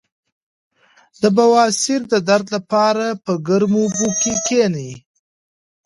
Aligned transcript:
د 1.21 1.23
بواسیر 1.37 2.01
د 2.13 2.15
درد 2.29 2.47
لپاره 2.55 3.05
په 3.23 3.31
ګرمو 3.47 3.81
اوبو 3.85 4.07
کینئ 4.47 4.91